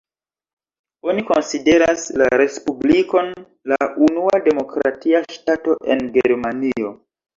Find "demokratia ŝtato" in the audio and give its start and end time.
4.49-5.77